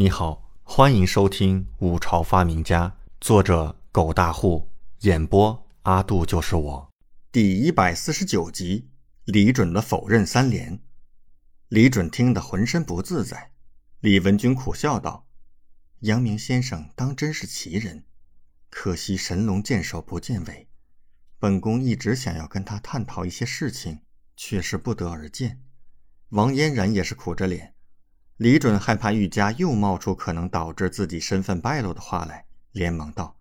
[0.00, 2.88] 你好，欢迎收听《五朝发明家》，
[3.20, 6.90] 作者狗大户，演播阿杜就是我，
[7.30, 8.88] 第一百四十九集。
[9.26, 10.80] 李准的否认三连，
[11.68, 13.52] 李准听得浑身不自在。
[14.00, 15.26] 李文君苦笑道
[16.00, 18.04] ：“阳明先生当真是奇人，
[18.70, 20.70] 可惜神龙见首不见尾。
[21.38, 24.00] 本宫一直想要跟他探讨一些事情，
[24.34, 25.60] 却是不得而见。”
[26.30, 27.74] 王嫣然也是苦着脸。
[28.40, 33.36] 李准害怕玉家又冒出可能导致自己身份败露的话来，连忙道：“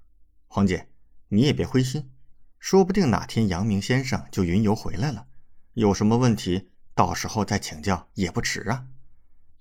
[0.46, 0.90] 黄姐，
[1.30, 2.12] 你也别灰心，
[2.60, 5.28] 说不定哪天阳明先生就云游回来了，
[5.72, 8.88] 有什么问题，到时候再请教也不迟啊。”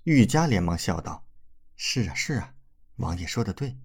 [0.03, 1.25] 玉家连忙笑道
[1.77, 2.55] ：“是啊，是啊，
[2.97, 3.77] 王爷说的对。”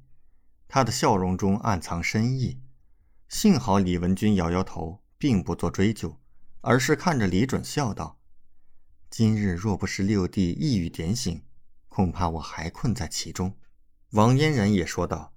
[0.66, 2.60] 他的笑容中暗藏深意。
[3.28, 6.18] 幸好李文君摇摇头，并不做追究，
[6.62, 8.18] 而是看着李准笑道。
[9.16, 11.40] 今日若不是六弟一语点醒，
[11.88, 13.56] 恐怕我还困在其中。
[14.10, 15.32] 王嫣然也说道：“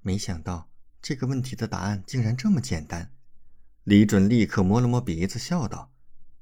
[0.00, 0.70] 没想到
[1.02, 3.12] 这个问题的答案竟然这么简单。”
[3.82, 5.90] 李准立刻摸了摸鼻子，笑道：“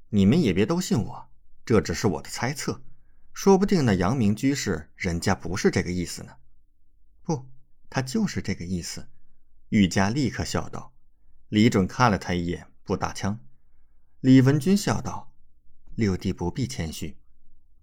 [0.09, 1.29] 你们也别都信我，
[1.65, 2.83] 这只是我的猜测，
[3.33, 6.33] 说不定那阳明居士人家不是这个意思呢。
[7.25, 7.47] ”“不，
[7.89, 9.09] 他就是这个意思。”
[9.69, 10.93] 玉家立刻笑道。
[11.49, 13.39] 李准看了他一眼，不打枪。
[14.19, 15.31] 李文君笑道。
[15.95, 17.15] 六弟不必谦虚，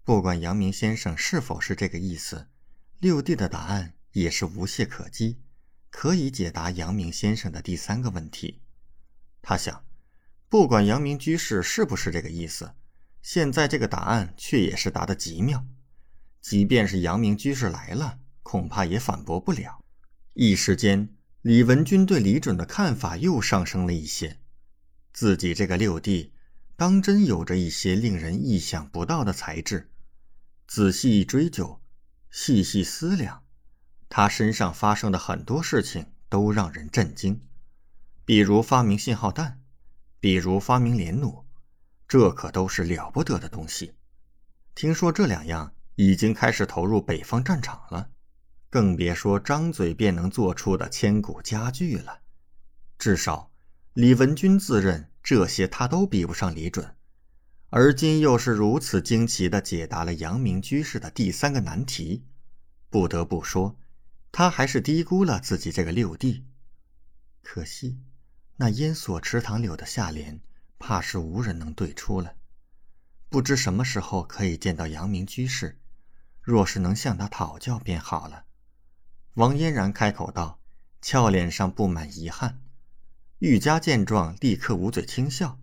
[0.05, 2.49] 不管阳明先生是否是这个意思，
[2.99, 5.41] 六弟的答案也是无懈可击，
[5.89, 8.61] 可以解答阳明先生的第三个问题。
[9.41, 9.87] 他想，
[10.51, 12.75] 不管阳明居士是不是这个意思，
[13.23, 15.65] 现在这个答案却也是答得极妙，
[16.43, 19.83] 即便是阳明居士来了，恐怕也反驳不了。
[20.35, 21.09] 一时间，
[21.41, 24.39] 李文君对李准的看法又上升了一些，
[25.15, 26.32] 自己这个六弟。
[26.83, 29.89] 当真有着一些令人意想不到的才智。
[30.67, 31.81] 仔细一追究，
[32.29, 33.45] 细细思量，
[34.09, 37.41] 他身上发生的很多事情都让人震惊。
[38.25, 39.61] 比如发明信号弹，
[40.19, 41.45] 比如发明连弩，
[42.09, 43.95] 这可都是了不得的东西。
[44.75, 48.11] 听说这两样已经开始投入北方战场了，
[48.69, 52.23] 更别说张嘴便能做出的千古佳句了。
[52.99, 53.53] 至少，
[53.93, 55.12] 李文君自认。
[55.23, 56.97] 这些他都比不上李准，
[57.71, 62.25] 而今又是如此惊奇地解答了阳明居士的第三个难题，
[62.91, 63.79] 不得不说，
[64.33, 66.45] 他还是低估了自己这个六弟。
[67.43, 67.99] 可惜，
[68.57, 70.41] 那烟锁池塘柳的下联，
[70.79, 72.35] 怕是无人能对出了。
[73.29, 75.79] 不知什么时候可以见到阳明居士，
[76.41, 78.45] 若是能向他讨教便好了。
[79.35, 80.61] 王嫣然开口道，
[81.01, 82.61] 俏脸上布满遗憾。
[83.43, 85.59] 玉家见状，立刻捂嘴轻笑，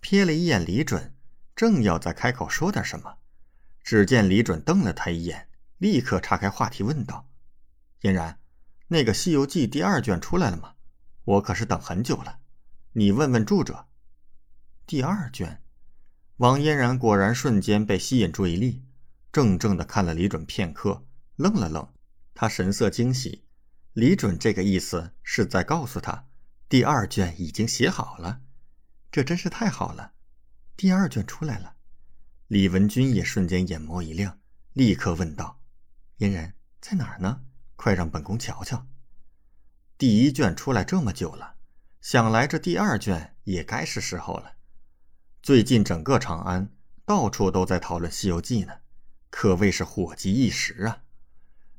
[0.00, 1.12] 瞥了一眼李准，
[1.56, 3.16] 正要再开口说点什么，
[3.82, 5.48] 只见李准瞪了他一眼，
[5.78, 7.28] 立刻岔开话题问道
[7.98, 8.38] ：“嫣然，
[8.86, 10.74] 那个《西游记》第二卷出来了吗？
[11.24, 12.38] 我可是等很久了，
[12.92, 13.88] 你问问著者。”
[14.86, 15.60] 第二卷，
[16.36, 18.84] 王嫣然果然瞬间被吸引注意力，
[19.32, 21.04] 怔怔的看了李准片刻，
[21.34, 21.92] 愣了愣，
[22.34, 23.42] 他神色惊喜，
[23.94, 26.28] 李准这个意思是在告诉他。
[26.68, 28.40] 第二卷已经写好了，
[29.12, 30.14] 这真是太好了！
[30.76, 31.76] 第二卷出来了，
[32.48, 34.40] 李文君也瞬间眼眸一亮，
[34.72, 35.60] 立刻问道
[36.18, 37.42] ：“嫣然在哪儿呢？
[37.76, 38.84] 快让本宫瞧瞧。”
[39.96, 41.54] 第一卷出来这么久了，
[42.00, 44.56] 想来这第二卷也该是时候了。
[45.40, 46.72] 最近整个长安
[47.04, 48.80] 到处都在讨论《西游记》呢，
[49.30, 51.04] 可谓是火急一时啊！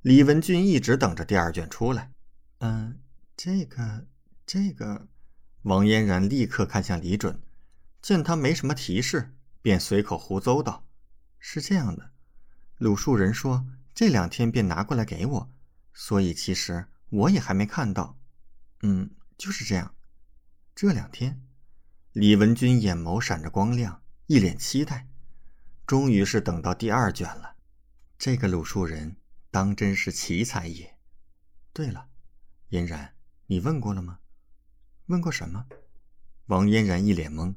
[0.01, 2.13] 李文君一直等着第二卷出来。
[2.59, 3.01] 嗯，
[3.35, 4.07] 这个。
[4.47, 5.09] 这个，
[5.63, 7.41] 王嫣然立刻看向李准，
[8.01, 10.87] 见他没什么提示，便随口胡诌道
[11.37, 12.11] ：“是这样的，
[12.77, 15.51] 鲁树人说这两天便拿过来给我，
[15.93, 18.17] 所以其实我也还没看到。
[18.83, 19.93] 嗯，就是这样。
[20.73, 21.43] 这两天，
[22.13, 25.09] 李文君眼眸闪着光亮，一脸期待。
[25.85, 27.57] 终于是等到第二卷了。
[28.17, 29.17] 这个鲁树人
[29.51, 30.95] 当真是奇才也。
[31.73, 32.07] 对了，
[32.69, 33.13] 嫣然，
[33.47, 34.19] 你问过了吗？”
[35.07, 35.65] 问过什么？
[36.47, 37.55] 王嫣然一脸懵。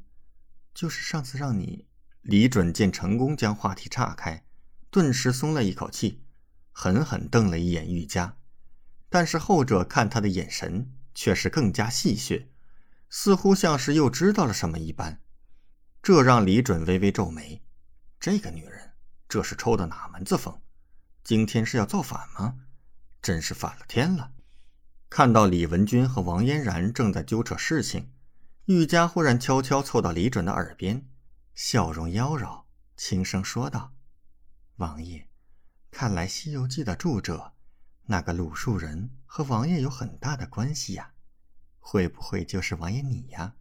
[0.72, 1.86] 就是上次让你
[2.22, 4.44] 李准见成功将话题岔开，
[4.90, 6.22] 顿时松了一口气，
[6.70, 8.36] 狠狠瞪了一眼玉佳。
[9.08, 12.46] 但是后者看他的眼神却是更加戏谑，
[13.08, 15.20] 似乎像是又知道了什么一般。
[16.00, 17.62] 这让李准微微皱眉。
[18.20, 18.92] 这个女人，
[19.28, 20.62] 这是抽的哪门子风？
[21.24, 22.58] 今天是要造反吗？
[23.20, 24.32] 真是反了天了！
[25.10, 28.12] 看到李文君和王嫣然正在纠扯事情，
[28.66, 31.04] 玉家忽然悄悄凑到李准的耳边，
[31.52, 32.62] 笑容妖娆，
[32.96, 33.92] 轻声说道
[34.78, 35.26] ：“王爷，
[35.90, 37.54] 看来《西游记》的著者，
[38.06, 41.10] 那个鲁树人和王爷有很大的关系呀。
[41.80, 43.54] 会不会就是王爷你呀？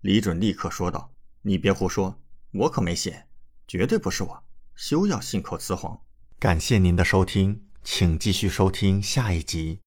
[0.00, 1.12] 李准立刻说道
[1.42, 2.22] ：“你别胡说，
[2.52, 3.26] 我可没写，
[3.68, 4.44] 绝对不是我，
[4.74, 6.00] 休要信口雌黄。”
[6.40, 9.78] 感谢您的收听，请继续收听下一集。